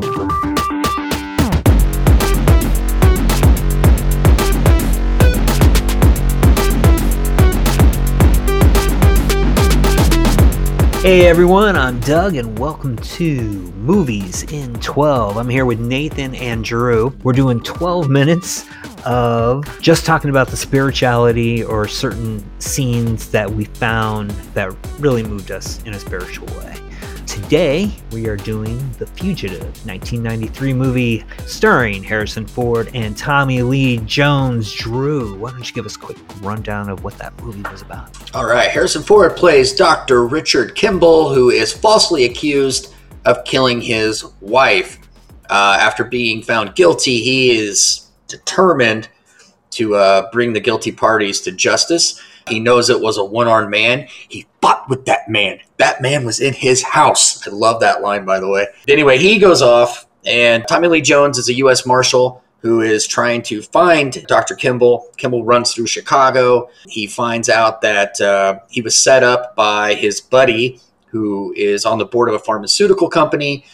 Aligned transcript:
Hey 0.00 0.04
everyone, 11.26 11.74
I'm 11.74 11.98
Doug 12.00 12.36
and 12.36 12.56
welcome 12.60 12.94
to 12.96 13.42
Movies 13.42 14.44
in 14.52 14.74
12. 14.74 15.36
I'm 15.36 15.48
here 15.48 15.66
with 15.66 15.80
Nathan 15.80 16.36
and 16.36 16.62
Drew. 16.62 17.08
We're 17.24 17.32
doing 17.32 17.60
12 17.60 18.08
minutes 18.08 18.66
of 19.04 19.64
just 19.80 20.06
talking 20.06 20.30
about 20.30 20.46
the 20.46 20.56
spirituality 20.56 21.64
or 21.64 21.88
certain 21.88 22.48
scenes 22.60 23.32
that 23.32 23.50
we 23.50 23.64
found 23.64 24.30
that 24.54 24.72
really 25.00 25.24
moved 25.24 25.50
us 25.50 25.82
in 25.82 25.94
a 25.94 25.98
spiritual 25.98 26.46
way. 26.58 26.87
Today, 27.42 27.90
we 28.10 28.26
are 28.26 28.36
doing 28.36 28.76
The 28.98 29.06
Fugitive, 29.06 29.62
1993 29.86 30.74
movie 30.74 31.24
starring 31.46 32.02
Harrison 32.02 32.44
Ford 32.44 32.90
and 32.94 33.16
Tommy 33.16 33.62
Lee 33.62 33.98
Jones. 33.98 34.72
Drew, 34.72 35.38
why 35.38 35.52
don't 35.52 35.66
you 35.66 35.72
give 35.72 35.86
us 35.86 35.94
a 35.94 36.00
quick 36.00 36.18
rundown 36.40 36.90
of 36.90 37.04
what 37.04 37.16
that 37.18 37.40
movie 37.40 37.62
was 37.70 37.80
about? 37.80 38.34
All 38.34 38.44
right, 38.44 38.68
Harrison 38.68 39.04
Ford 39.04 39.36
plays 39.36 39.72
Dr. 39.72 40.26
Richard 40.26 40.74
Kimble, 40.74 41.32
who 41.32 41.50
is 41.50 41.72
falsely 41.72 42.24
accused 42.24 42.92
of 43.24 43.44
killing 43.44 43.80
his 43.80 44.24
wife. 44.40 44.98
Uh, 45.48 45.78
after 45.80 46.02
being 46.02 46.42
found 46.42 46.74
guilty, 46.74 47.20
he 47.20 47.56
is 47.56 48.10
determined 48.26 49.08
to 49.70 49.94
uh, 49.94 50.28
bring 50.32 50.52
the 50.52 50.60
guilty 50.60 50.90
parties 50.90 51.40
to 51.42 51.52
justice. 51.52 52.20
He 52.48 52.60
knows 52.60 52.90
it 52.90 53.00
was 53.00 53.18
a 53.18 53.24
one 53.24 53.48
armed 53.48 53.70
man. 53.70 54.08
He 54.28 54.46
fought 54.60 54.88
with 54.88 55.04
that 55.06 55.28
man. 55.28 55.60
That 55.76 56.00
man 56.00 56.24
was 56.24 56.40
in 56.40 56.54
his 56.54 56.82
house. 56.82 57.46
I 57.46 57.50
love 57.50 57.80
that 57.80 58.02
line, 58.02 58.24
by 58.24 58.40
the 58.40 58.48
way. 58.48 58.66
Anyway, 58.86 59.18
he 59.18 59.38
goes 59.38 59.62
off, 59.62 60.06
and 60.24 60.66
Tommy 60.68 60.88
Lee 60.88 61.00
Jones 61.00 61.38
is 61.38 61.48
a 61.48 61.54
U.S. 61.54 61.86
Marshal 61.86 62.42
who 62.60 62.80
is 62.80 63.06
trying 63.06 63.42
to 63.42 63.62
find 63.62 64.24
Dr. 64.26 64.54
Kimble. 64.54 65.08
Kimble 65.16 65.44
runs 65.44 65.72
through 65.72 65.86
Chicago. 65.86 66.68
He 66.88 67.06
finds 67.06 67.48
out 67.48 67.82
that 67.82 68.20
uh, 68.20 68.60
he 68.68 68.82
was 68.82 68.98
set 68.98 69.22
up 69.22 69.54
by 69.54 69.94
his 69.94 70.20
buddy, 70.20 70.80
who 71.06 71.54
is 71.56 71.84
on 71.84 71.98
the 71.98 72.04
board 72.04 72.28
of 72.28 72.34
a 72.34 72.40
pharmaceutical 72.40 73.08
company, 73.08 73.64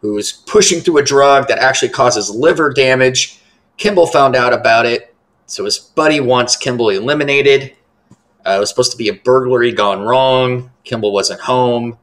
who 0.00 0.18
is 0.18 0.32
pushing 0.32 0.80
through 0.80 0.98
a 0.98 1.02
drug 1.02 1.48
that 1.48 1.58
actually 1.58 1.88
causes 1.90 2.28
liver 2.28 2.72
damage. 2.72 3.40
Kimble 3.76 4.06
found 4.06 4.34
out 4.36 4.52
about 4.52 4.84
it, 4.84 5.14
so 5.46 5.64
his 5.64 5.78
buddy 5.78 6.20
wants 6.20 6.56
Kimble 6.56 6.90
eliminated. 6.90 7.76
Uh, 8.46 8.56
it 8.56 8.60
was 8.60 8.68
supposed 8.68 8.92
to 8.92 8.98
be 8.98 9.08
a 9.08 9.14
burglary 9.14 9.72
gone 9.72 10.02
wrong. 10.02 10.70
Kimble 10.84 11.12
wasn't 11.12 11.40
home. 11.40 11.98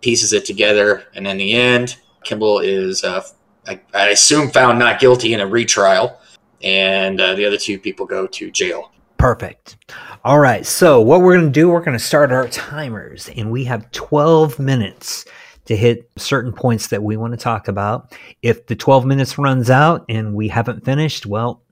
Pieces 0.00 0.32
it 0.32 0.44
together, 0.44 1.04
and 1.14 1.26
in 1.26 1.36
the 1.38 1.52
end, 1.52 1.96
Kimble 2.22 2.60
is, 2.60 3.02
uh, 3.02 3.22
I, 3.66 3.80
I, 3.94 4.08
assume, 4.10 4.50
found 4.50 4.78
not 4.78 5.00
guilty 5.00 5.32
in 5.32 5.40
a 5.40 5.46
retrial, 5.46 6.18
and 6.62 7.20
uh, 7.20 7.34
the 7.34 7.44
other 7.44 7.56
two 7.56 7.78
people 7.78 8.06
go 8.06 8.26
to 8.26 8.50
jail. 8.50 8.92
Perfect. 9.16 9.76
All 10.22 10.38
right. 10.38 10.66
So 10.66 11.00
what 11.00 11.22
we're 11.22 11.34
going 11.34 11.46
to 11.46 11.52
do, 11.52 11.70
we're 11.70 11.80
going 11.80 11.98
to 11.98 12.04
start 12.04 12.30
our 12.30 12.46
timers, 12.48 13.30
and 13.36 13.50
we 13.50 13.64
have 13.64 13.90
12 13.92 14.58
minutes 14.58 15.24
to 15.64 15.76
hit 15.76 16.10
certain 16.16 16.52
points 16.52 16.88
that 16.88 17.02
we 17.02 17.16
want 17.16 17.32
to 17.32 17.36
talk 17.36 17.68
about. 17.68 18.16
If 18.42 18.66
the 18.66 18.76
12 18.76 19.04
minutes 19.04 19.38
runs 19.38 19.70
out 19.70 20.04
and 20.08 20.34
we 20.34 20.48
haven't 20.48 20.84
finished, 20.84 21.26
well, 21.26 21.62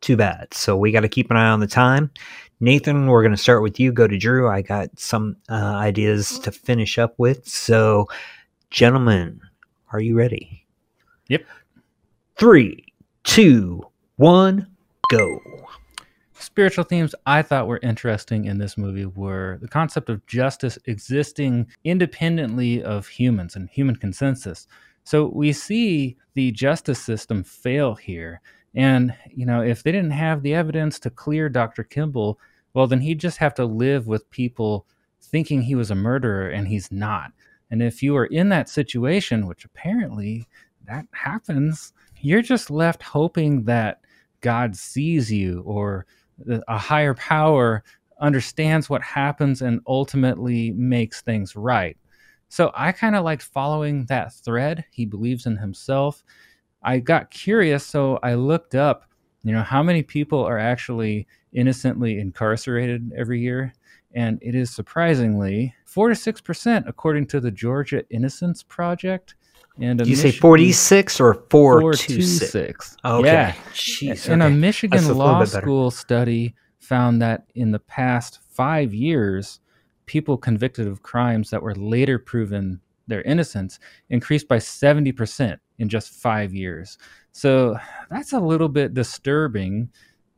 too 0.00 0.16
bad. 0.16 0.52
So 0.54 0.76
we 0.76 0.92
got 0.92 1.00
to 1.00 1.08
keep 1.08 1.30
an 1.30 1.36
eye 1.36 1.48
on 1.48 1.60
the 1.60 1.66
time. 1.66 2.10
Nathan, 2.60 3.06
we're 3.06 3.22
going 3.22 3.34
to 3.34 3.40
start 3.40 3.62
with 3.62 3.78
you. 3.78 3.92
Go 3.92 4.08
to 4.08 4.18
Drew. 4.18 4.48
I 4.48 4.62
got 4.62 4.98
some 4.98 5.36
uh, 5.48 5.54
ideas 5.54 6.40
to 6.40 6.50
finish 6.50 6.98
up 6.98 7.14
with. 7.16 7.46
So, 7.46 8.08
gentlemen, 8.70 9.40
are 9.92 10.00
you 10.00 10.16
ready? 10.16 10.66
Yep. 11.28 11.44
Three, 12.36 12.84
two, 13.22 13.82
one, 14.16 14.66
go. 15.10 15.40
Spiritual 16.32 16.84
themes 16.84 17.14
I 17.26 17.42
thought 17.42 17.68
were 17.68 17.80
interesting 17.82 18.44
in 18.46 18.58
this 18.58 18.76
movie 18.76 19.06
were 19.06 19.58
the 19.60 19.68
concept 19.68 20.08
of 20.08 20.26
justice 20.26 20.78
existing 20.86 21.68
independently 21.84 22.82
of 22.82 23.06
humans 23.06 23.54
and 23.54 23.68
human 23.68 23.96
consensus. 23.96 24.66
So 25.04 25.26
we 25.26 25.52
see 25.52 26.16
the 26.34 26.50
justice 26.52 27.00
system 27.00 27.44
fail 27.44 27.94
here. 27.94 28.40
And, 28.74 29.14
you 29.30 29.46
know, 29.46 29.62
if 29.62 29.82
they 29.82 29.92
didn't 29.92 30.10
have 30.10 30.42
the 30.42 30.54
evidence 30.54 30.98
to 31.00 31.10
clear 31.10 31.48
Dr. 31.48 31.84
Kimble, 31.84 32.38
well, 32.74 32.86
then 32.86 33.00
he'd 33.00 33.20
just 33.20 33.38
have 33.38 33.54
to 33.54 33.64
live 33.64 34.06
with 34.06 34.30
people 34.30 34.86
thinking 35.20 35.62
he 35.62 35.74
was 35.74 35.90
a 35.90 35.96
murderer 35.96 36.48
and 36.48 36.68
he's 36.68 36.92
not. 36.92 37.32
And 37.70 37.82
if 37.82 38.02
you 38.02 38.16
are 38.16 38.26
in 38.26 38.48
that 38.50 38.68
situation, 38.68 39.46
which 39.46 39.64
apparently 39.64 40.46
that 40.86 41.06
happens, 41.12 41.92
you're 42.20 42.42
just 42.42 42.70
left 42.70 43.02
hoping 43.02 43.64
that 43.64 44.00
God 44.40 44.76
sees 44.76 45.32
you 45.32 45.62
or 45.66 46.06
a 46.68 46.78
higher 46.78 47.14
power 47.14 47.82
understands 48.20 48.88
what 48.88 49.02
happens 49.02 49.62
and 49.62 49.80
ultimately 49.86 50.72
makes 50.72 51.20
things 51.20 51.56
right. 51.56 51.96
So 52.48 52.70
I 52.74 52.92
kind 52.92 53.14
of 53.14 53.24
liked 53.24 53.42
following 53.42 54.06
that 54.06 54.32
thread. 54.32 54.84
He 54.90 55.04
believes 55.04 55.46
in 55.46 55.56
himself. 55.56 56.24
I 56.82 56.98
got 56.98 57.30
curious, 57.30 57.84
so 57.84 58.18
I 58.22 58.34
looked 58.34 58.74
up, 58.74 59.04
you 59.42 59.52
know, 59.52 59.62
how 59.62 59.82
many 59.82 60.02
people 60.02 60.44
are 60.44 60.58
actually 60.58 61.26
innocently 61.52 62.18
incarcerated 62.18 63.12
every 63.16 63.40
year. 63.40 63.72
And 64.14 64.38
it 64.42 64.54
is 64.54 64.70
surprisingly 64.70 65.74
4 65.84 66.08
to 66.10 66.14
6%, 66.14 66.88
according 66.88 67.26
to 67.26 67.40
the 67.40 67.50
Georgia 67.50 68.04
Innocence 68.10 68.62
Project. 68.62 69.34
And 69.80 70.04
you 70.06 70.16
say 70.16 70.32
46 70.32 71.20
or 71.20 71.34
426? 71.50 72.96
Okay. 73.04 73.26
Yeah. 73.26 73.52
Jeez, 73.72 74.28
and 74.28 74.42
okay. 74.42 74.52
a 74.52 74.56
Michigan 74.56 75.04
a 75.04 75.12
law 75.12 75.44
school 75.44 75.90
study 75.90 76.54
found 76.80 77.22
that 77.22 77.44
in 77.54 77.70
the 77.70 77.78
past 77.78 78.40
five 78.50 78.92
years, 78.92 79.60
people 80.06 80.36
convicted 80.36 80.88
of 80.88 81.02
crimes 81.02 81.50
that 81.50 81.62
were 81.62 81.74
later 81.74 82.18
proven 82.18 82.80
their 83.06 83.22
innocence 83.22 83.78
increased 84.10 84.48
by 84.48 84.56
70% 84.56 85.58
in 85.78 85.88
just 85.88 86.10
five 86.10 86.54
years. 86.54 86.98
So 87.32 87.78
that's 88.10 88.32
a 88.32 88.40
little 88.40 88.68
bit 88.68 88.94
disturbing, 88.94 89.90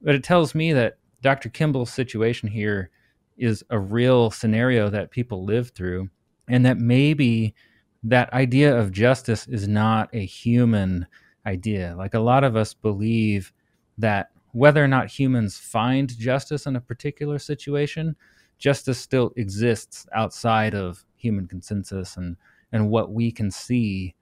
but 0.02 0.14
it 0.14 0.24
tells 0.24 0.54
me 0.54 0.72
that 0.72 0.98
Dr. 1.22 1.48
Kimble's 1.48 1.92
situation 1.92 2.48
here 2.48 2.90
is 3.36 3.64
a 3.70 3.78
real 3.78 4.30
scenario 4.30 4.90
that 4.90 5.10
people 5.10 5.44
live 5.44 5.70
through, 5.70 6.10
and 6.48 6.64
that 6.66 6.78
maybe 6.78 7.54
that 8.02 8.32
idea 8.32 8.76
of 8.76 8.92
justice 8.92 9.46
is 9.46 9.68
not 9.68 10.08
a 10.12 10.24
human 10.24 11.06
idea. 11.46 11.94
Like 11.96 12.14
a 12.14 12.20
lot 12.20 12.44
of 12.44 12.56
us 12.56 12.74
believe 12.74 13.52
that 13.98 14.30
whether 14.52 14.82
or 14.82 14.88
not 14.88 15.08
humans 15.08 15.56
find 15.56 16.16
justice 16.18 16.66
in 16.66 16.76
a 16.76 16.80
particular 16.80 17.38
situation, 17.38 18.16
justice 18.58 18.98
still 18.98 19.32
exists 19.36 20.06
outside 20.12 20.74
of 20.74 21.04
human 21.16 21.46
consensus 21.46 22.16
and 22.16 22.36
and 22.72 22.88
what 22.88 23.12
we 23.12 23.32
can 23.32 23.50
see, 23.50 24.14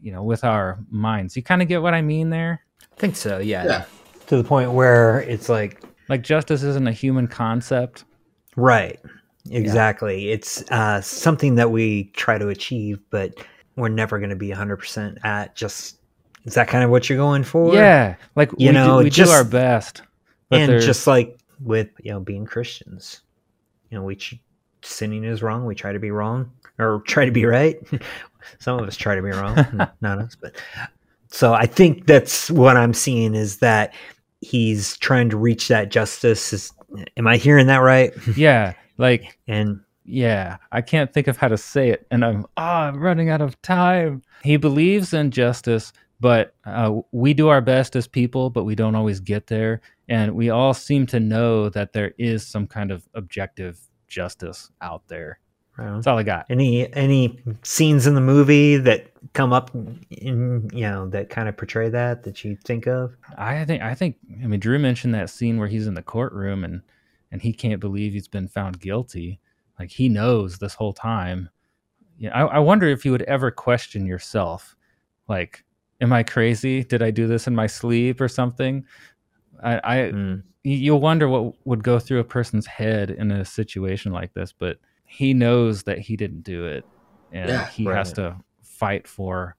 you 0.00 0.12
know, 0.12 0.22
with 0.22 0.44
our 0.44 0.78
minds. 0.90 1.36
You 1.36 1.42
kind 1.42 1.62
of 1.62 1.68
get 1.68 1.82
what 1.82 1.94
I 1.94 2.02
mean 2.02 2.30
there? 2.30 2.64
I 2.80 2.96
think 2.96 3.16
so, 3.16 3.38
yeah. 3.38 3.64
yeah. 3.64 3.84
To 4.28 4.36
the 4.36 4.44
point 4.44 4.72
where 4.72 5.20
it's 5.20 5.48
like 5.48 5.82
like 6.08 6.22
justice 6.22 6.62
isn't 6.62 6.86
a 6.86 6.92
human 6.92 7.26
concept. 7.26 8.04
Right. 8.56 9.00
Exactly. 9.50 10.26
Yeah. 10.26 10.34
It's 10.34 10.70
uh, 10.70 11.00
something 11.00 11.54
that 11.56 11.70
we 11.70 12.04
try 12.14 12.38
to 12.38 12.48
achieve, 12.48 12.98
but 13.10 13.34
we're 13.76 13.88
never 13.88 14.18
going 14.18 14.30
to 14.30 14.36
be 14.36 14.50
100% 14.50 15.24
at 15.24 15.56
just 15.56 15.98
is 16.44 16.54
that 16.54 16.68
kind 16.68 16.84
of 16.84 16.90
what 16.90 17.08
you're 17.08 17.18
going 17.18 17.42
for? 17.42 17.74
Yeah. 17.74 18.16
Like 18.36 18.50
you 18.58 18.68
we 18.68 18.74
know, 18.74 18.98
do, 18.98 19.04
we 19.04 19.10
just, 19.10 19.30
do 19.30 19.36
our 19.36 19.44
best. 19.44 20.02
and 20.50 20.70
there's... 20.70 20.84
just 20.84 21.06
like 21.06 21.38
with, 21.60 21.88
you 22.02 22.12
know, 22.12 22.20
being 22.20 22.44
Christians, 22.44 23.22
you 23.90 23.98
know, 23.98 24.04
we 24.04 24.18
sinning 24.84 25.24
is 25.24 25.42
wrong. 25.42 25.64
We 25.64 25.74
try 25.74 25.92
to 25.92 25.98
be 25.98 26.10
wrong 26.10 26.50
or 26.78 27.02
try 27.06 27.24
to 27.24 27.32
be 27.32 27.44
right. 27.44 27.76
Some 28.58 28.78
of 28.78 28.86
us 28.86 28.96
try 28.96 29.14
to 29.14 29.22
be 29.22 29.30
wrong, 29.30 29.56
not 30.00 30.18
us, 30.18 30.36
but 30.40 30.54
so 31.28 31.52
I 31.52 31.66
think 31.66 32.06
that's 32.06 32.50
what 32.50 32.76
I'm 32.76 32.94
seeing 32.94 33.34
is 33.34 33.58
that 33.58 33.92
he's 34.40 34.96
trying 34.98 35.30
to 35.30 35.36
reach 35.36 35.66
that 35.68 35.90
justice. 35.90 36.52
Is, 36.52 36.72
am 37.16 37.26
I 37.26 37.38
hearing 37.38 37.66
that 37.66 37.78
right? 37.78 38.12
Yeah, 38.36 38.74
like 38.98 39.38
and 39.48 39.80
yeah, 40.04 40.58
I 40.70 40.82
can't 40.82 41.12
think 41.12 41.26
of 41.26 41.36
how 41.36 41.48
to 41.48 41.56
say 41.56 41.90
it, 41.90 42.06
and 42.10 42.24
I'm 42.24 42.46
ah, 42.56 42.84
oh, 42.84 42.88
I'm 42.88 43.00
running 43.00 43.30
out 43.30 43.40
of 43.40 43.60
time. 43.62 44.22
He 44.42 44.56
believes 44.56 45.12
in 45.12 45.30
justice, 45.30 45.92
but 46.20 46.54
uh, 46.66 47.00
we 47.10 47.34
do 47.34 47.48
our 47.48 47.60
best 47.60 47.96
as 47.96 48.06
people, 48.06 48.50
but 48.50 48.64
we 48.64 48.74
don't 48.74 48.94
always 48.94 49.18
get 49.18 49.48
there, 49.48 49.80
and 50.08 50.36
we 50.36 50.50
all 50.50 50.74
seem 50.74 51.06
to 51.06 51.18
know 51.18 51.68
that 51.70 51.94
there 51.94 52.12
is 52.18 52.46
some 52.46 52.66
kind 52.66 52.90
of 52.90 53.08
objective 53.14 53.80
justice 54.14 54.70
out 54.80 55.02
there. 55.08 55.40
That's 55.76 56.06
all 56.06 56.18
I 56.18 56.22
got. 56.22 56.46
Any 56.48 56.92
any 56.94 57.40
scenes 57.64 58.06
in 58.06 58.14
the 58.14 58.20
movie 58.20 58.76
that 58.76 59.10
come 59.32 59.52
up 59.52 59.72
in 60.10 60.70
you 60.72 60.82
know 60.82 61.08
that 61.08 61.30
kind 61.30 61.48
of 61.48 61.56
portray 61.56 61.88
that 61.88 62.22
that 62.22 62.44
you 62.44 62.56
think 62.64 62.86
of? 62.86 63.16
I 63.36 63.64
think 63.64 63.82
I 63.82 63.92
think 63.94 64.16
I 64.42 64.46
mean 64.46 64.60
Drew 64.60 64.78
mentioned 64.78 65.14
that 65.14 65.30
scene 65.30 65.58
where 65.58 65.66
he's 65.66 65.88
in 65.88 65.94
the 65.94 66.02
courtroom 66.02 66.62
and 66.62 66.80
and 67.32 67.42
he 67.42 67.52
can't 67.52 67.80
believe 67.80 68.12
he's 68.12 68.28
been 68.28 68.46
found 68.46 68.78
guilty. 68.78 69.40
Like 69.78 69.90
he 69.90 70.08
knows 70.08 70.58
this 70.58 70.74
whole 70.74 70.92
time. 70.92 71.48
Yeah, 72.18 72.30
I, 72.30 72.42
I 72.42 72.58
wonder 72.60 72.86
if 72.86 73.04
you 73.04 73.10
would 73.10 73.22
ever 73.22 73.50
question 73.50 74.06
yourself 74.06 74.76
like 75.28 75.64
am 76.00 76.12
i 76.12 76.22
crazy 76.22 76.84
did 76.84 77.02
i 77.02 77.10
do 77.10 77.26
this 77.26 77.46
in 77.46 77.54
my 77.54 77.66
sleep 77.66 78.20
or 78.20 78.28
something 78.28 78.84
i, 79.64 79.80
I 79.84 79.96
Mm. 80.12 80.42
you'll 80.62 81.00
wonder 81.00 81.28
what 81.28 81.54
would 81.66 81.82
go 81.82 81.98
through 81.98 82.20
a 82.20 82.24
person's 82.24 82.66
head 82.66 83.10
in 83.10 83.30
a 83.30 83.44
situation 83.44 84.12
like 84.12 84.32
this 84.34 84.52
but 84.52 84.78
he 85.04 85.34
knows 85.34 85.82
that 85.84 85.98
he 85.98 86.16
didn't 86.16 86.42
do 86.42 86.66
it 86.66 86.84
and 87.30 87.48
Yeah, 87.50 87.66
he 87.66 87.84
has 87.84 88.12
to 88.14 88.36
fight 88.62 89.06
for 89.08 89.56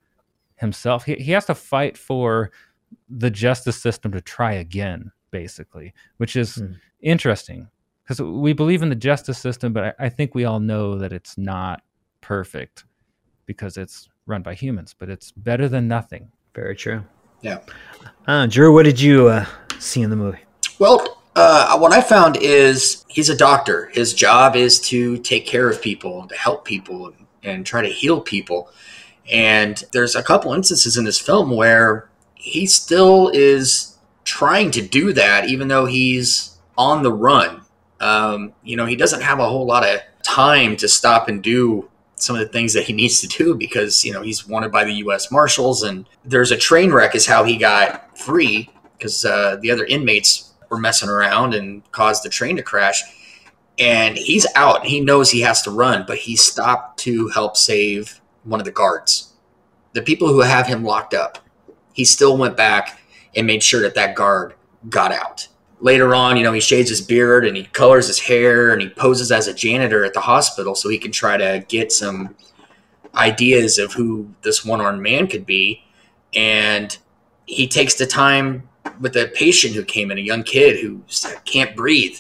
himself 0.56 1.06
he, 1.06 1.16
he 1.16 1.32
has 1.32 1.46
to 1.46 1.56
fight 1.56 1.98
for 1.98 2.52
the 3.10 3.30
justice 3.30 3.82
system 3.82 4.12
to 4.12 4.22
try 4.22 4.54
again 4.54 5.12
basically 5.32 5.94
which 6.18 6.36
is 6.36 6.56
Hmm. 6.56 6.74
interesting 7.02 7.68
because 8.04 8.22
we 8.22 8.54
believe 8.54 8.82
in 8.84 8.90
the 8.90 8.96
justice 8.96 9.38
system 9.38 9.74
but 9.74 9.84
I, 10.00 10.06
I 10.06 10.10
think 10.10 10.34
we 10.36 10.46
all 10.46 10.60
know 10.60 10.98
that 10.98 11.12
it's 11.14 11.38
not 11.38 11.82
perfect 12.22 12.86
because 13.46 13.78
it's 13.78 14.10
run 14.26 14.42
by 14.42 14.54
humans 14.56 14.96
but 14.98 15.10
it's 15.10 15.32
better 15.32 15.68
than 15.70 15.88
nothing 15.88 16.32
Very 16.56 16.76
true. 16.76 17.04
Yeah. 17.42 17.60
Uh, 18.28 18.48
Drew, 18.48 18.74
what 18.74 18.84
did 18.86 19.00
you 19.00 19.28
uh, 19.28 19.46
see 19.86 20.02
in 20.02 20.10
the 20.10 20.16
movie? 20.16 20.40
Well, 20.80 21.22
uh, 21.36 21.78
what 21.78 21.92
I 21.92 22.02
found 22.02 22.38
is 22.38 23.06
he's 23.08 23.30
a 23.30 23.36
doctor. 23.36 23.90
His 23.94 24.14
job 24.14 24.56
is 24.56 24.80
to 24.82 25.18
take 25.18 25.46
care 25.46 25.70
of 25.70 25.82
people, 25.82 26.28
to 26.28 26.36
help 26.36 26.66
people, 26.66 27.08
and, 27.08 27.28
and 27.44 27.66
try 27.66 27.82
to 27.82 27.90
heal 27.90 28.22
people. 28.22 28.70
And 29.32 29.84
there's 29.92 30.16
a 30.16 30.24
couple 30.24 30.54
instances 30.54 30.98
in 30.98 31.04
this 31.04 31.20
film 31.20 31.52
where 31.52 32.10
he 32.36 32.66
still 32.66 33.30
is 33.30 33.98
trying 34.24 34.72
to 34.72 34.82
do 34.82 35.14
that, 35.14 35.50
even 35.50 35.68
though 35.68 35.86
he's 35.86 36.58
on 36.78 37.04
the 37.04 37.12
run. 37.12 37.62
Um, 38.00 38.54
you 38.64 38.76
know, 38.76 38.86
he 38.86 38.96
doesn't 38.96 39.22
have 39.22 39.40
a 39.40 39.50
whole 39.50 39.66
lot 39.66 39.88
of 39.88 40.00
time 40.24 40.76
to 40.78 40.88
stop 40.88 41.28
and 41.28 41.42
do 41.42 41.90
some 42.16 42.36
of 42.36 42.42
the 42.42 42.48
things 42.48 42.74
that 42.74 42.84
he 42.84 42.94
needs 43.02 43.20
to 43.22 43.28
do 43.28 43.56
because, 43.56 44.06
you 44.06 44.14
know, 44.14 44.22
he's 44.22 44.48
wanted 44.48 44.72
by 44.72 44.84
the 44.84 44.94
U.S. 44.94 45.32
Marshals. 45.32 45.84
And 45.84 46.08
there's 46.24 46.52
a 46.52 46.58
train 46.58 46.92
wreck, 46.92 47.16
is 47.16 47.26
how 47.26 47.44
he 47.44 47.58
got 47.58 48.18
free 48.18 48.70
because 48.98 49.26
uh, 49.26 49.58
the 49.62 49.72
other 49.72 49.86
inmates 49.86 50.54
were 50.70 50.78
messing 50.78 51.10
around 51.10 51.54
and 51.54 51.90
caused 51.92 52.24
the 52.24 52.30
train 52.30 52.56
to 52.56 52.64
crash. 52.64 53.02
And 53.78 54.18
he's 54.18 54.48
out. 54.56 54.86
He 54.86 55.02
knows 55.02 55.30
he 55.30 55.42
has 55.42 55.62
to 55.64 55.72
run, 55.72 56.06
but 56.08 56.18
he 56.18 56.36
stopped 56.36 57.00
to 57.00 57.28
help 57.30 57.58
save 57.58 58.22
one 58.44 58.60
of 58.60 58.66
the 58.66 58.72
guards. 58.72 59.34
The 59.94 60.02
people 60.02 60.28
who 60.28 60.42
have 60.42 60.68
him 60.68 60.84
locked 60.84 61.14
up, 61.14 61.40
he 61.94 62.06
still 62.06 62.38
went 62.38 62.58
back 62.58 63.00
and 63.36 63.46
made 63.46 63.64
sure 63.64 63.82
that 63.82 63.96
that 63.96 64.16
guard 64.16 64.56
got 64.90 65.12
out. 65.12 65.48
Later 65.82 66.16
on, 66.16 66.38
you 66.38 66.44
know, 66.44 66.54
he 66.54 66.62
shades 66.62 66.90
his 66.90 67.02
beard 67.02 67.46
and 67.46 67.58
he 67.58 67.66
colors 67.66 68.08
his 68.08 68.20
hair 68.20 68.72
and 68.72 68.82
he 68.82 68.90
poses 68.90 69.32
as 69.32 69.48
a 69.48 69.54
janitor 69.54 70.06
at 70.06 70.14
the 70.14 70.22
hospital 70.22 70.74
so 70.74 70.90
he 70.90 70.98
can 70.98 71.12
try 71.12 71.36
to 71.36 71.64
get 71.68 71.92
some 71.92 72.36
ideas 73.14 73.78
of 73.78 73.94
who 73.94 74.34
this 74.42 74.64
one 74.64 74.82
armed 74.82 75.02
man 75.02 75.28
could 75.28 75.46
be. 75.46 75.84
And 76.34 76.98
he 77.46 77.68
takes 77.68 77.96
the 77.96 78.06
time 78.06 78.68
with 79.00 79.16
a 79.16 79.32
patient 79.36 79.76
who 79.76 79.84
came 79.84 80.12
in, 80.12 80.18
a 80.18 80.22
young 80.22 80.44
kid 80.44 80.80
who 80.80 81.02
can't 81.46 81.76
breathe, 81.76 82.18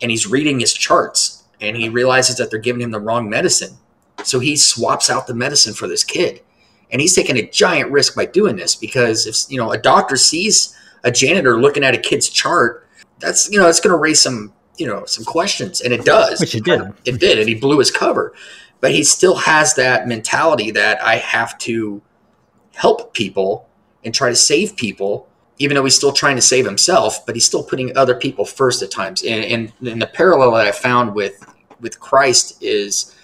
and 0.00 0.10
he's 0.10 0.26
reading 0.26 0.60
his 0.60 0.72
charts 0.74 1.38
and 1.60 1.76
he 1.76 1.88
realizes 1.88 2.36
that 2.36 2.50
they're 2.50 2.60
giving 2.60 2.82
him 2.82 2.90
the 2.90 3.00
wrong 3.00 3.28
medicine. 3.28 3.76
So 4.24 4.38
he 4.38 4.56
swaps 4.56 5.10
out 5.10 5.26
the 5.26 5.34
medicine 5.34 5.74
for 5.74 5.86
this 5.86 6.04
kid. 6.04 6.42
And 6.90 7.00
he's 7.00 7.14
taking 7.14 7.36
a 7.36 7.48
giant 7.50 7.90
risk 7.90 8.14
by 8.14 8.26
doing 8.26 8.56
this 8.56 8.74
because 8.74 9.26
if 9.26 9.36
you 9.50 9.58
know 9.58 9.72
a 9.72 9.78
doctor 9.78 10.16
sees 10.16 10.74
a 11.04 11.10
janitor 11.10 11.60
looking 11.60 11.84
at 11.84 11.94
a 11.94 11.98
kid's 11.98 12.30
chart, 12.30 12.88
that's 13.18 13.50
you 13.50 13.58
know 13.58 13.68
it's 13.68 13.80
going 13.80 13.92
to 13.92 13.98
raise 13.98 14.20
some 14.22 14.52
you 14.78 14.86
know 14.86 15.04
some 15.04 15.24
questions, 15.24 15.82
and 15.82 15.92
it 15.92 16.06
does. 16.06 16.40
Which 16.40 16.54
it 16.54 16.64
did. 16.64 16.80
It 17.04 17.20
did, 17.20 17.38
and 17.38 17.48
he 17.48 17.54
blew 17.54 17.78
his 17.78 17.90
cover. 17.90 18.32
But 18.80 18.92
he 18.92 19.04
still 19.04 19.36
has 19.36 19.74
that 19.74 20.08
mentality 20.08 20.70
that 20.70 21.02
I 21.02 21.16
have 21.16 21.58
to 21.58 22.00
help 22.74 23.12
people 23.12 23.68
and 24.04 24.14
try 24.14 24.30
to 24.30 24.36
save 24.36 24.76
people, 24.76 25.27
even 25.58 25.74
though 25.74 25.84
he's 25.84 25.96
still 25.96 26.12
trying 26.12 26.36
to 26.36 26.42
save 26.42 26.64
himself. 26.64 27.24
But 27.26 27.34
he's 27.34 27.46
still 27.46 27.62
putting 27.62 27.96
other 27.96 28.14
people 28.14 28.44
first 28.44 28.82
at 28.82 28.90
times. 28.90 29.22
And, 29.22 29.44
and, 29.44 29.88
and 29.88 30.02
the 30.02 30.06
parallel 30.06 30.52
that 30.52 30.66
I 30.66 30.72
found 30.72 31.14
with 31.14 31.44
with 31.80 32.00
Christ 32.00 32.60
is, 32.62 33.14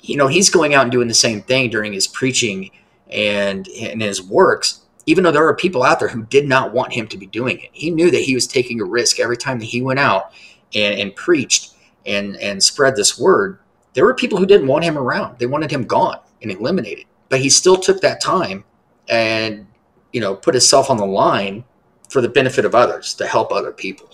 you 0.00 0.16
know, 0.16 0.26
he's 0.26 0.50
going 0.50 0.74
out 0.74 0.82
and 0.82 0.92
doing 0.92 1.08
the 1.08 1.14
same 1.14 1.42
thing 1.42 1.70
during 1.70 1.92
his 1.92 2.06
preaching 2.06 2.70
and 3.10 3.66
in 3.68 4.00
his 4.00 4.22
works. 4.22 4.82
Even 5.06 5.22
though 5.22 5.30
there 5.30 5.46
are 5.46 5.54
people 5.54 5.82
out 5.82 6.00
there 6.00 6.08
who 6.08 6.24
did 6.24 6.48
not 6.48 6.72
want 6.72 6.92
him 6.92 7.06
to 7.06 7.16
be 7.16 7.26
doing 7.26 7.58
it, 7.60 7.70
he 7.72 7.90
knew 7.90 8.10
that 8.10 8.22
he 8.22 8.34
was 8.34 8.46
taking 8.46 8.80
a 8.80 8.84
risk 8.84 9.20
every 9.20 9.36
time 9.36 9.58
that 9.60 9.66
he 9.66 9.80
went 9.80 10.00
out 10.00 10.32
and, 10.74 10.98
and 10.98 11.16
preached 11.16 11.74
and 12.06 12.36
and 12.36 12.62
spread 12.62 12.96
this 12.96 13.18
word. 13.18 13.58
There 13.94 14.04
were 14.04 14.14
people 14.14 14.38
who 14.38 14.46
didn't 14.46 14.66
want 14.66 14.84
him 14.84 14.98
around; 14.98 15.38
they 15.38 15.46
wanted 15.46 15.70
him 15.70 15.84
gone 15.84 16.18
and 16.42 16.50
eliminated. 16.50 17.06
But 17.28 17.40
he 17.40 17.48
still 17.48 17.76
took 17.76 18.00
that 18.00 18.20
time 18.20 18.64
and 19.08 19.66
you 20.16 20.20
know 20.22 20.34
put 20.34 20.54
himself 20.54 20.88
on 20.88 20.96
the 20.96 21.04
line 21.06 21.62
for 22.08 22.22
the 22.22 22.28
benefit 22.28 22.64
of 22.64 22.74
others 22.74 23.12
to 23.14 23.26
help 23.26 23.52
other 23.52 23.70
people. 23.70 24.08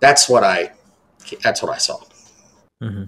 That's 0.00 0.28
what 0.28 0.44
I. 0.44 0.72
That's 1.42 1.62
what 1.62 1.72
I 1.72 1.78
saw. 1.78 1.98
hmm 2.82 3.04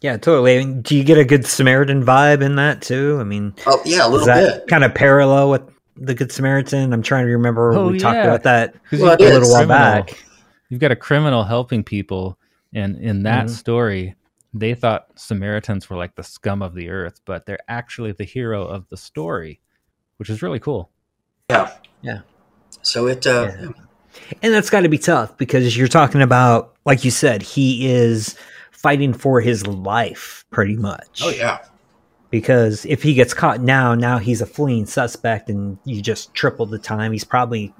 Yeah, 0.00 0.16
totally. 0.16 0.56
I 0.56 0.58
mean, 0.58 0.82
do 0.82 0.96
you 0.96 1.04
get 1.04 1.18
a 1.18 1.24
good 1.24 1.46
Samaritan 1.46 2.02
vibe 2.04 2.42
in 2.42 2.56
that 2.56 2.82
too? 2.82 3.18
I 3.20 3.24
mean, 3.24 3.54
Oh 3.66 3.80
yeah, 3.84 4.02
a 4.02 4.06
is 4.06 4.10
little 4.12 4.26
that 4.26 4.58
bit. 4.60 4.66
kind 4.68 4.82
of 4.82 4.92
parallel 4.94 5.50
with 5.50 5.62
the 5.96 6.14
Good 6.14 6.32
Samaritan? 6.32 6.92
I'm 6.92 7.02
trying 7.02 7.26
to 7.26 7.32
remember. 7.32 7.74
Oh, 7.74 7.90
we 7.90 7.98
talked 8.00 8.18
about 8.18 8.42
that 8.42 8.74
Well, 8.90 9.00
you've 9.02 9.02
it 9.02 9.18
got 9.18 9.20
a 9.20 9.34
little 9.38 9.48
while 9.50 9.66
criminal- 9.66 10.02
back. 10.02 10.24
You've 10.70 10.80
got 10.80 10.90
a 10.92 10.96
criminal 10.96 11.44
helping 11.44 11.84
people, 11.84 12.38
and 12.74 12.96
in 12.96 13.22
that 13.22 13.46
Mhm. 13.46 13.50
story, 13.50 14.16
they 14.52 14.74
thought 14.74 15.06
Samaritans 15.14 15.88
were 15.88 15.96
like 15.96 16.14
the 16.16 16.22
scum 16.24 16.60
of 16.62 16.74
the 16.74 16.88
earth, 16.90 17.20
but 17.24 17.46
they're 17.46 17.58
actually 17.68 18.12
the 18.12 18.24
hero 18.24 18.64
of 18.66 18.88
the 18.88 18.96
story, 18.96 19.60
which 20.16 20.28
is 20.30 20.42
really 20.42 20.58
cool. 20.58 20.90
Yeah. 21.50 21.70
Yeah. 22.02 22.20
So 22.82 23.06
it. 23.06 23.26
Uh, 23.26 23.50
Yeah. 23.60 23.68
And 24.42 24.52
that's 24.52 24.68
got 24.68 24.80
to 24.80 24.88
be 24.90 24.98
tough 24.98 25.36
because 25.38 25.74
you're 25.76 25.88
talking 25.88 26.20
about, 26.20 26.74
like 26.84 27.02
you 27.02 27.10
said, 27.10 27.40
he 27.40 27.86
is 27.90 28.36
fighting 28.72 29.14
for 29.14 29.40
his 29.40 29.66
life 29.66 30.44
pretty 30.50 30.76
much. 30.76 31.20
Oh 31.22 31.30
yeah. 31.30 31.60
Because 32.30 32.84
if 32.84 33.02
he 33.02 33.14
gets 33.14 33.32
caught 33.32 33.62
now, 33.62 33.94
now 33.94 34.18
he's 34.18 34.42
a 34.42 34.46
fleeing 34.46 34.84
suspect 34.84 35.48
and 35.48 35.78
you 35.84 36.02
just 36.02 36.34
triple 36.34 36.66
the 36.66 36.78
time. 36.78 37.12
He's 37.12 37.24
probably, 37.24 37.72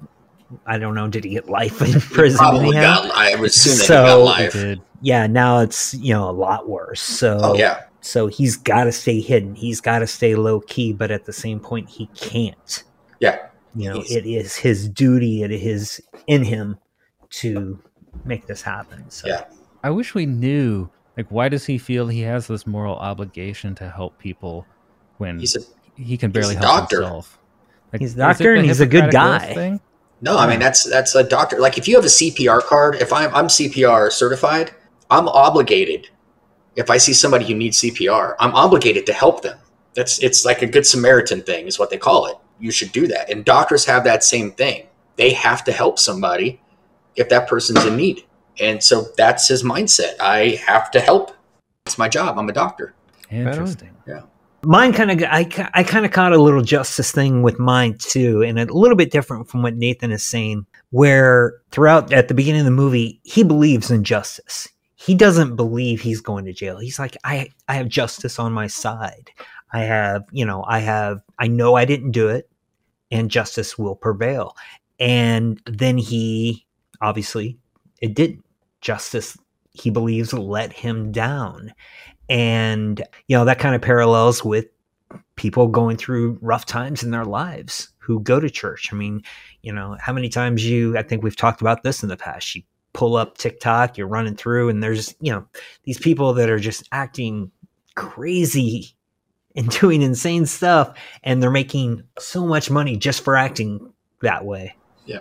I 0.67 0.79
don't 0.79 0.95
know, 0.95 1.07
did 1.09 1.25
he 1.25 1.31
get 1.31 1.51
life 1.51 1.83
in 1.83 2.01
prison? 2.01 2.39
Probably 2.39 2.77
anyhow? 2.79 3.03
got. 3.03 3.11
I 3.15 3.35
would 3.35 3.51
assume 3.51 3.77
that 3.77 3.85
So- 3.85 4.03
he 4.05 4.09
got 4.09 4.15
life. 4.23 4.53
did. 4.55 4.81
Yeah, 5.03 5.27
now 5.27 5.59
it's, 5.61 5.93
you 5.95 6.15
know, 6.15 6.31
a 6.31 6.33
lot 6.33 6.67
worse. 6.69 7.01
So, 7.03 7.39
Oh 7.43 7.55
yeah. 7.57 7.83
so 8.01 8.27
he's 8.29 8.57
got 8.57 8.85
to 8.85 8.93
stay 8.93 9.21
hidden. 9.21 9.55
He's 9.55 9.81
got 9.83 9.99
to 9.99 10.07
stay 10.07 10.35
low 10.35 10.61
key, 10.61 10.95
but 10.95 11.11
at 11.11 11.27
the 11.27 11.33
same 11.35 11.61
point, 11.61 11.91
he 11.91 12.07
can't. 12.17 12.85
Yeah. 13.21 13.48
You 13.79 13.91
know, 13.91 14.01
He's- 14.01 14.11
it 14.17 14.27
is 14.27 14.57
his 14.57 14.89
duty, 14.89 15.43
it 15.43 15.53
is 15.53 16.01
in 16.27 16.43
him 16.45 16.79
to 17.31 17.79
make 18.25 18.47
this 18.47 18.63
happen. 18.63 19.05
So, 19.11 19.29
Yeah. 19.29 19.45
I 19.85 19.91
wish 19.91 20.15
we 20.15 20.27
knew. 20.27 20.89
Like, 21.17 21.27
why 21.31 21.49
does 21.49 21.65
he 21.67 21.79
feel 21.79 22.09
he 22.09 22.23
has 22.23 22.47
this 22.49 22.67
moral 22.67 22.97
obligation 22.97 23.75
to 23.77 23.89
help 23.89 24.19
people 24.19 24.67
when 25.19 25.39
He's 25.39 25.57
a 25.57 25.61
he 25.97 26.17
can 26.17 26.31
he's 26.31 26.35
barely 26.35 26.55
a 26.57 26.59
help 26.59 26.81
doctor. 26.81 26.97
himself? 27.03 27.39
Like, 27.93 28.01
He's 28.01 28.15
a 28.15 28.19
doctor 28.19 28.55
and 28.55 28.67
he's 28.67 28.81
a 28.81 28.87
good 28.87 29.11
guy. 29.11 29.55
Thing? 29.55 29.81
No, 30.21 30.37
I 30.37 30.49
mean 30.49 30.59
that's 30.61 30.83
that's 30.85 31.15
a 31.15 31.23
doctor. 31.23 31.59
Like 31.61 31.79
if 31.79 31.87
you 31.87 31.95
have 31.97 32.05
a 32.05 32.09
CPR 32.09 32.61
card, 32.61 32.97
if 32.97 33.13
I'm 33.13 33.33
I'm 33.35 33.47
CPR 33.49 34.11
certified, 34.11 34.73
I'm 35.11 35.29
obligated. 35.29 36.09
If 36.77 36.91
I 36.91 36.99
see 36.99 37.13
somebody 37.13 37.45
who 37.47 37.55
needs 37.55 37.79
CPR, 37.81 38.35
I'm 38.41 38.55
obligated 38.55 39.07
to 39.07 39.13
help 39.13 39.43
them. 39.43 39.59
That's 39.95 40.19
it's 40.21 40.45
like 40.45 40.63
a 40.63 40.67
good 40.67 40.87
Samaritan 40.87 41.43
thing, 41.43 41.67
is 41.67 41.79
what 41.79 41.91
they 41.91 41.99
call 41.99 42.27
it. 42.27 42.37
You 42.61 42.71
should 42.71 42.93
do 42.93 43.07
that, 43.09 43.31
and 43.31 43.45
doctors 43.45 43.85
have 43.85 44.05
that 44.05 44.25
same 44.25 44.53
thing. 44.53 44.87
They 45.17 45.33
have 45.33 45.65
to 45.65 45.73
help 45.73 45.99
somebody 45.99 46.61
if 47.17 47.29
that 47.29 47.49
person's 47.49 47.85
in 47.85 47.97
need, 47.97 48.25
and 48.61 48.83
so 48.83 49.07
that's 49.17 49.49
his 49.49 49.63
mindset. 49.63 50.15
I 50.21 50.61
have 50.67 50.91
to 50.93 51.01
help. 51.01 51.33
It's 51.87 51.99
my 51.99 52.09
job. 52.09 52.39
I'm 52.39 52.49
a 52.49 52.53
doctor. 52.53 52.95
Interesting. 53.31 53.95
Yeah. 54.07 54.23
mine 54.65 54.93
kind 54.93 55.11
of, 55.11 55.23
I, 55.23 55.71
I 55.75 55.83
kind 55.83 56.05
of 56.05 56.13
caught 56.13 56.33
a 56.33 56.43
little 56.43 56.63
justice 56.63 57.13
thing 57.13 57.43
with 57.43 57.59
mine 57.59 57.97
too, 57.99 58.43
and 58.43 58.59
a 58.59 58.65
little 58.67 58.97
bit 58.97 59.11
different 59.11 59.49
from 59.49 59.63
what 59.63 59.77
Nathan 59.77 60.11
is 60.11 60.25
saying, 60.25 60.67
where 60.91 61.61
throughout 61.71 62.13
at 62.13 62.29
the 62.29 62.35
beginning 62.35 62.61
of 62.61 62.65
the 62.65 62.71
movie, 62.71 63.21
he 63.25 63.43
believes 63.43 63.91
in 63.91 64.05
justice. 64.05 64.69
He 64.97 65.15
doesn't 65.15 65.57
believe 65.57 66.01
he's 66.01 66.21
going 66.21 66.45
to 66.47 66.53
jail. 66.53 66.79
He's 66.79 66.99
like, 66.99 67.17
I, 67.23 67.51
I 67.69 67.75
have 67.75 67.89
justice 67.89 68.39
on 68.39 68.53
my 68.53 68.67
side. 68.67 69.31
I 69.73 69.81
have, 69.81 70.25
you 70.33 70.45
know, 70.45 70.65
I 70.67 70.79
have, 70.81 71.21
I 71.39 71.49
know 71.49 71.75
I 71.75 71.85
didn't 71.85 72.13
do 72.13 72.29
it, 72.29 72.51
and 73.11 73.31
justice 73.31 73.79
will 73.79 73.97
prevail. 73.97 74.57
And 74.99 75.61
then 75.67 75.99
he, 75.99 76.67
obviously, 77.01 77.59
it 78.01 78.15
didn't. 78.15 78.45
Justice, 78.81 79.37
he 79.71 79.91
believes, 79.91 80.33
let 80.33 80.73
him 80.73 81.11
down. 81.13 81.73
And, 82.29 83.03
you 83.27 83.37
know, 83.37 83.45
that 83.45 83.59
kind 83.59 83.75
of 83.75 83.83
parallels 83.83 84.45
with 84.45 84.67
people 85.37 85.69
going 85.69 85.97
through 85.97 86.39
rough 86.41 86.67
times 86.67 87.03
in 87.03 87.11
their 87.11 87.25
lives 87.25 87.89
who 87.99 88.21
go 88.21 88.41
to 88.41 88.51
church. 88.51 88.93
I 88.93 88.97
mean, 88.97 89.23
you 89.63 89.73
know, 89.73 89.97
how 90.01 90.13
many 90.13 90.29
times 90.29 90.69
you, 90.69 90.97
I 90.97 91.03
think 91.03 91.23
we've 91.23 91.37
talked 91.37 91.61
about 91.61 91.83
this 91.83 92.03
in 92.03 92.09
the 92.09 92.17
past, 92.17 92.55
you 92.55 92.63
pull 92.93 93.17
up 93.17 93.39
TikTok, 93.39 93.97
you're 93.97 94.07
running 94.07 94.37
through, 94.37 94.69
and 94.69 94.83
there's, 94.83 95.15
you 95.21 95.33
know, 95.33 95.47
these 95.85 95.99
people 95.99 96.33
that 96.35 96.51
are 96.51 96.59
just 96.59 96.89
acting 96.93 97.51
crazy 97.95 98.95
and 99.59 99.69
doing 99.81 100.01
insane 100.01 100.47
stuff 100.47 100.97
and 101.23 101.43
they're 101.43 101.51
making 101.51 102.03
so 102.19 102.47
much 102.47 102.71
money 102.71 102.97
just 102.97 103.23
for 103.23 103.37
acting 103.37 103.93
that 104.23 104.47
way. 104.47 104.75
Yeah. 105.05 105.21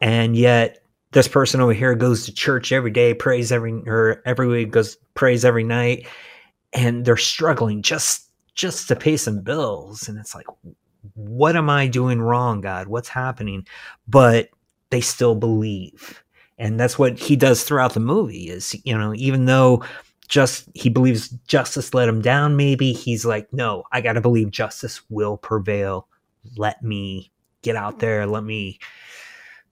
And 0.00 0.34
yet 0.34 0.82
this 1.12 1.28
person 1.28 1.60
over 1.60 1.72
here 1.72 1.94
goes 1.94 2.24
to 2.24 2.34
church 2.34 2.72
every 2.72 2.90
day, 2.90 3.14
prays 3.14 3.52
every 3.52 3.72
or 3.86 4.22
every 4.24 4.48
week, 4.48 4.70
goes 4.70 4.96
prays 5.14 5.44
every 5.44 5.64
night, 5.64 6.06
and 6.72 7.04
they're 7.04 7.16
struggling 7.16 7.82
just 7.82 8.28
just 8.54 8.88
to 8.88 8.96
pay 8.96 9.16
some 9.16 9.40
bills. 9.40 10.08
And 10.08 10.18
it's 10.18 10.34
like, 10.34 10.46
what 11.14 11.56
am 11.56 11.68
I 11.68 11.86
doing 11.86 12.20
wrong, 12.20 12.60
God? 12.60 12.88
What's 12.88 13.08
happening? 13.08 13.66
But 14.08 14.50
they 14.90 15.00
still 15.00 15.34
believe. 15.34 16.22
And 16.58 16.78
that's 16.78 16.98
what 16.98 17.18
he 17.18 17.36
does 17.36 17.64
throughout 17.64 17.94
the 17.94 18.00
movie 18.00 18.50
is, 18.50 18.76
you 18.84 18.96
know, 18.96 19.14
even 19.14 19.46
though 19.46 19.82
just 20.30 20.68
he 20.74 20.88
believes 20.88 21.28
justice 21.46 21.92
let 21.92 22.08
him 22.08 22.22
down 22.22 22.56
maybe. 22.56 22.92
He's 22.92 23.26
like 23.26 23.52
no 23.52 23.84
i 23.92 24.00
gotta 24.00 24.20
believe 24.22 24.50
justice 24.50 25.02
will 25.10 25.36
prevail. 25.36 26.08
Let 26.56 26.82
me 26.82 27.30
get 27.62 27.76
out 27.76 27.98
there. 27.98 28.26
Let 28.26 28.44
me 28.44 28.78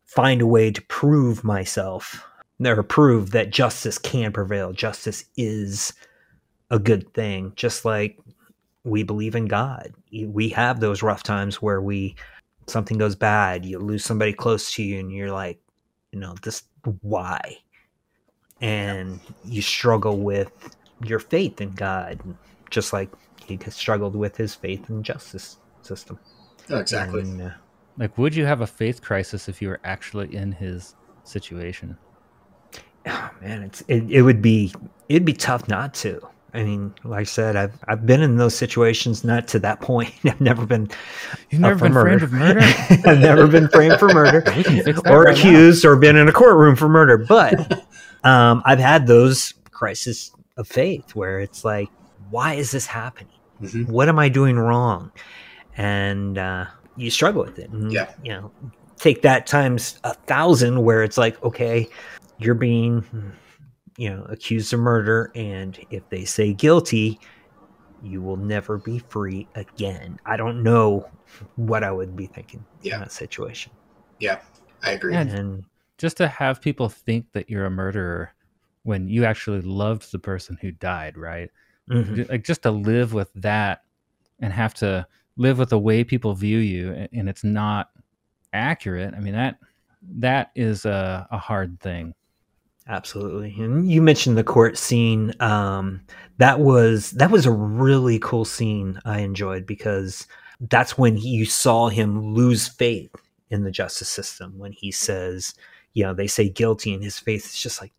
find 0.04 0.42
a 0.42 0.46
way 0.46 0.70
to 0.70 0.82
prove 0.82 1.44
myself 1.44 2.22
or 2.62 2.82
prove 2.82 3.30
that 3.30 3.50
justice 3.50 3.98
can 3.98 4.32
prevail. 4.32 4.72
Justice 4.72 5.24
is 5.36 5.94
a 6.70 6.78
good 6.78 7.14
thing. 7.14 7.52
Just 7.56 7.84
like 7.84 8.18
we 8.84 9.02
believe 9.02 9.34
in 9.34 9.46
god. 9.46 9.94
We 10.12 10.48
have 10.50 10.80
those 10.80 11.02
rough 11.02 11.22
times 11.22 11.62
where 11.62 11.80
we 11.80 12.16
something 12.66 12.98
goes 12.98 13.14
bad 13.14 13.64
you 13.64 13.78
lose 13.78 14.04
somebody 14.04 14.32
close 14.32 14.74
to 14.74 14.82
you 14.82 14.98
and 15.00 15.10
you're 15.10 15.32
like 15.32 15.58
you 16.12 16.18
know 16.18 16.34
this 16.42 16.64
why 17.00 17.56
and 18.60 19.20
you 19.44 19.62
struggle 19.62 20.18
with 20.18 20.50
your 21.04 21.18
faith 21.18 21.60
in 21.60 21.70
God, 21.72 22.20
just 22.70 22.92
like 22.92 23.10
he 23.46 23.58
struggled 23.70 24.14
with 24.16 24.36
his 24.36 24.54
faith 24.54 24.88
in 24.90 25.02
justice 25.02 25.58
system. 25.82 26.18
Oh, 26.70 26.78
exactly. 26.78 27.20
And, 27.22 27.40
uh, 27.42 27.50
Like, 27.98 28.16
would 28.18 28.34
you 28.34 28.44
have 28.44 28.60
a 28.60 28.66
faith 28.66 29.00
crisis 29.02 29.48
if 29.48 29.62
you 29.62 29.68
were 29.68 29.80
actually 29.84 30.34
in 30.34 30.52
his 30.52 30.94
situation? 31.24 31.96
oh, 33.06 33.30
man, 33.40 33.62
it's 33.62 33.80
it, 33.88 34.04
it 34.10 34.22
would 34.22 34.42
be 34.42 34.74
it'd 35.08 35.24
be 35.24 35.32
tough 35.32 35.66
not 35.68 35.94
to. 35.94 36.20
I 36.54 36.62
mean, 36.64 36.94
like 37.04 37.20
I 37.20 37.24
said, 37.24 37.56
I've 37.56 37.78
I've 37.88 38.04
been 38.06 38.20
in 38.22 38.36
those 38.36 38.54
situations, 38.54 39.22
not 39.24 39.46
to 39.48 39.58
that 39.60 39.80
point. 39.90 40.12
I've 40.24 40.40
never 40.40 40.66
been 40.66 40.90
You've 41.50 41.60
never 41.60 41.78
for 41.78 41.84
been 41.84 41.92
murder. 41.94 42.18
framed 42.18 42.22
of 42.22 42.32
murder? 42.32 42.60
I've 43.08 43.20
never 43.20 43.46
been 43.46 43.68
framed 43.68 43.98
for 43.98 44.08
murder. 44.12 44.42
We 44.56 44.64
can 44.64 44.82
fix 44.82 45.00
that 45.02 45.10
or 45.12 45.22
right 45.24 45.34
now. 45.34 45.40
accused 45.40 45.84
or 45.86 45.96
been 45.96 46.16
in 46.16 46.28
a 46.28 46.32
courtroom 46.32 46.76
for 46.76 46.88
murder. 46.88 47.16
But 47.18 47.84
um, 48.24 48.62
I've 48.64 48.78
had 48.78 49.06
those 49.06 49.54
crises 49.70 50.32
of 50.56 50.66
faith 50.66 51.14
where 51.14 51.38
it's 51.40 51.64
like, 51.64 51.88
why 52.30 52.54
is 52.54 52.70
this 52.70 52.86
happening? 52.86 53.32
Mhm. 53.62 53.88
What 53.88 54.08
am 54.08 54.18
I 54.18 54.28
doing 54.28 54.58
wrong? 54.58 55.10
And 55.76 56.38
uh, 56.38 56.66
you 56.96 57.10
struggle 57.10 57.44
with 57.44 57.58
it. 57.58 57.70
And, 57.70 57.92
Yeah. 57.92 58.12
You 58.22 58.32
know, 58.32 58.52
take 58.96 59.22
that 59.22 59.46
times 59.46 59.98
a 60.04 60.14
thousand 60.14 60.82
where 60.82 61.02
it's 61.02 61.16
like, 61.18 61.42
okay, 61.44 61.88
you're 62.38 62.54
being, 62.54 63.04
you 63.96 64.10
know, 64.10 64.24
accused 64.28 64.72
of 64.72 64.80
murder. 64.80 65.30
And 65.34 65.78
if 65.90 66.08
they 66.08 66.24
say 66.24 66.52
guilty, 66.52 67.20
you 68.02 68.22
will 68.22 68.36
never 68.36 68.78
be 68.78 68.98
free 69.08 69.48
again. 69.54 70.18
I 70.26 70.36
don't 70.36 70.62
know 70.62 71.08
what 71.56 71.82
I 71.84 71.90
would 71.90 72.16
be 72.16 72.26
thinking 72.26 72.64
Yeah. 72.82 72.94
in 72.94 73.00
that 73.02 73.12
situation. 73.12 73.72
Yeah, 74.20 74.40
I 74.82 74.92
agree. 74.92 75.14
Yeah. 75.14 75.22
And 75.22 75.64
Just 75.98 76.16
to 76.18 76.28
have 76.28 76.60
people 76.62 76.88
think 76.88 77.32
that 77.32 77.50
you're 77.50 77.66
a 77.66 77.70
murderer 77.70 78.32
when 78.84 79.08
you 79.08 79.24
actually 79.24 79.60
loved 79.60 80.10
the 80.12 80.18
person 80.18 80.56
who 80.60 80.70
died, 80.72 81.16
right? 81.18 81.50
mhm. 81.90 82.28
Like, 82.28 82.44
just 82.44 82.62
to 82.62 82.70
live 82.70 83.12
with 83.12 83.30
that 83.34 83.82
and 84.40 84.52
have 84.52 84.74
to 84.74 85.06
live 85.36 85.58
with 85.58 85.70
the 85.70 85.78
way 85.78 86.04
people 86.04 86.34
view 86.34 86.58
you 86.58 86.92
a- 86.92 87.08
and 87.12 87.28
it's 87.28 87.44
not 87.44 87.90
accurate. 88.52 89.14
I 89.14 89.20
mean, 89.20 89.34
that 89.34 89.58
that 90.02 90.50
is 90.54 90.84
a, 90.84 91.26
a 91.30 91.38
hard 91.38 91.80
thing. 91.80 92.14
Absolutely. 92.86 93.54
And 93.62 93.90
you 93.90 94.00
mentioned 94.00 94.38
the 94.38 94.44
court 94.44 94.78
scene. 94.78 95.34
Um, 95.40 96.00
that 96.38 96.60
was 96.60 97.10
that 97.12 97.30
was 97.30 97.44
a 97.44 97.52
really 97.52 98.18
cool 98.18 98.44
scene 98.46 98.98
I 99.04 99.20
enjoyed 99.20 99.66
because 99.66 100.26
that's 100.60 100.96
when 100.96 101.16
he, 101.16 101.28
you 101.28 101.44
saw 101.44 101.88
him 101.88 102.34
lose 102.34 102.66
faith 102.66 103.14
in 103.50 103.64
the 103.64 103.70
justice 103.70 104.08
system 104.08 104.58
when 104.58 104.72
he 104.72 104.90
says, 104.90 105.54
you 105.98 106.04
know, 106.04 106.14
they 106.14 106.28
say 106.28 106.48
guilty 106.48 106.94
and 106.94 107.02
his 107.02 107.18
face 107.18 107.46
is 107.46 107.60
just 107.60 107.80
like 107.80 107.92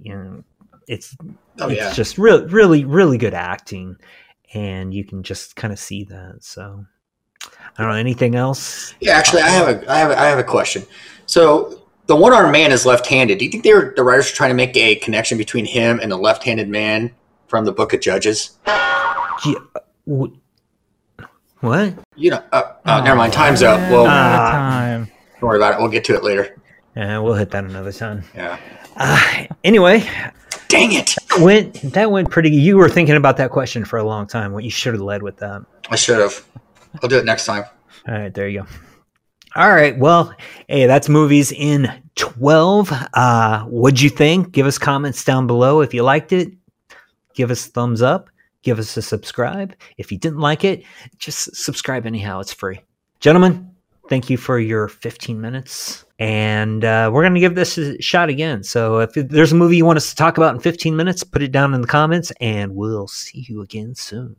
you 0.00 0.14
know, 0.14 0.44
it's 0.86 1.16
oh 1.58 1.68
it's 1.68 1.80
yeah. 1.80 1.92
just 1.92 2.18
really 2.18 2.46
really 2.46 2.84
really 2.84 3.18
good 3.18 3.34
acting 3.34 3.96
and 4.54 4.94
you 4.94 5.02
can 5.04 5.24
just 5.24 5.56
kind 5.56 5.72
of 5.72 5.78
see 5.80 6.04
that. 6.04 6.36
So 6.38 6.86
I 7.76 7.82
don't 7.82 7.90
know 7.90 7.98
anything 7.98 8.36
else. 8.36 8.94
Yeah, 9.00 9.14
actually, 9.14 9.42
I 9.42 9.48
have 9.48 9.68
a, 9.68 9.90
I 9.90 9.98
have, 9.98 10.10
a, 10.12 10.20
I 10.20 10.24
have 10.26 10.38
a 10.38 10.44
question. 10.44 10.84
So 11.26 11.82
the 12.06 12.14
one-armed 12.14 12.52
man 12.52 12.70
is 12.70 12.86
left-handed. 12.86 13.38
Do 13.38 13.44
you 13.44 13.50
think 13.50 13.64
they 13.64 13.74
were 13.74 13.92
the 13.96 14.04
writers 14.04 14.30
were 14.30 14.36
trying 14.36 14.50
to 14.50 14.54
make 14.54 14.76
a 14.76 14.94
connection 14.94 15.36
between 15.36 15.64
him 15.64 15.98
and 16.00 16.12
the 16.12 16.16
left-handed 16.16 16.68
man 16.68 17.12
from 17.48 17.64
the 17.64 17.72
Book 17.72 17.92
of 17.92 18.00
Judges? 18.00 18.56
Gee, 19.42 19.56
uh, 19.74 19.80
What? 21.58 21.94
You 22.14 22.30
know, 22.30 22.42
uh, 22.52 22.74
uh, 22.84 23.00
never 23.00 23.16
mind. 23.16 23.32
Time's 23.32 23.64
up. 23.64 23.80
Well, 23.90 24.06
Ah. 24.06 24.50
time. 24.52 25.10
don't 25.40 25.48
worry 25.48 25.58
about 25.58 25.74
it. 25.74 25.78
We'll 25.80 25.90
get 25.90 26.04
to 26.04 26.14
it 26.14 26.22
later. 26.22 26.56
Uh, 26.96 27.20
we'll 27.22 27.34
hit 27.34 27.50
that 27.50 27.64
another 27.64 27.92
time. 27.92 28.22
Yeah. 28.34 28.58
Uh, 28.96 29.46
anyway, 29.64 30.08
Dang 30.68 30.92
it! 30.92 31.16
went 31.40 31.74
that 31.92 32.10
went 32.10 32.30
pretty. 32.30 32.50
You 32.50 32.76
were 32.76 32.88
thinking 32.88 33.16
about 33.16 33.36
that 33.38 33.50
question 33.50 33.84
for 33.84 33.98
a 33.98 34.04
long 34.04 34.26
time. 34.26 34.52
What 34.52 34.64
you 34.64 34.70
should 34.70 34.94
have 34.94 35.02
led 35.02 35.22
with 35.22 35.36
that. 35.38 35.64
I 35.90 35.96
should 35.96 36.20
have. 36.20 36.46
I'll 37.02 37.08
do 37.08 37.18
it 37.18 37.24
next 37.24 37.46
time. 37.46 37.64
All 38.06 38.14
right, 38.14 38.32
there 38.32 38.48
you 38.48 38.60
go. 38.60 38.66
All 39.56 39.70
right, 39.70 39.96
well, 39.96 40.34
hey, 40.68 40.86
that's 40.86 41.08
movies 41.08 41.52
in 41.52 41.88
twelve. 42.14 42.92
Uh, 43.14 43.64
what'd 43.64 44.00
you 44.00 44.10
think? 44.10 44.52
Give 44.52 44.66
us 44.66 44.78
comments 44.78 45.24
down 45.24 45.46
below 45.46 45.80
if 45.80 45.94
you 45.94 46.02
liked 46.02 46.32
it. 46.32 46.52
Give 47.34 47.50
us 47.50 47.66
a 47.66 47.70
thumbs 47.70 48.02
up. 48.02 48.30
Give 48.62 48.78
us 48.78 48.96
a 48.96 49.02
subscribe. 49.02 49.74
If 49.98 50.10
you 50.10 50.18
didn't 50.18 50.40
like 50.40 50.64
it, 50.64 50.84
just 51.18 51.54
subscribe 51.56 52.06
anyhow. 52.06 52.40
It's 52.40 52.52
free, 52.52 52.80
gentlemen. 53.20 53.73
Thank 54.08 54.28
you 54.28 54.36
for 54.36 54.58
your 54.58 54.88
15 54.88 55.40
minutes. 55.40 56.04
And 56.18 56.84
uh, 56.84 57.10
we're 57.12 57.22
going 57.22 57.34
to 57.34 57.40
give 57.40 57.54
this 57.54 57.78
a 57.78 58.00
shot 58.00 58.28
again. 58.28 58.62
So 58.62 58.98
if 59.00 59.14
there's 59.14 59.52
a 59.52 59.56
movie 59.56 59.76
you 59.76 59.84
want 59.84 59.96
us 59.96 60.10
to 60.10 60.16
talk 60.16 60.36
about 60.36 60.54
in 60.54 60.60
15 60.60 60.94
minutes, 60.94 61.24
put 61.24 61.42
it 61.42 61.52
down 61.52 61.74
in 61.74 61.80
the 61.80 61.86
comments, 61.86 62.30
and 62.40 62.74
we'll 62.74 63.08
see 63.08 63.44
you 63.48 63.62
again 63.62 63.94
soon. 63.94 64.36